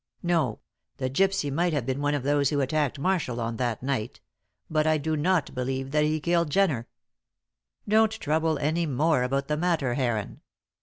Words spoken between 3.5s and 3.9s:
that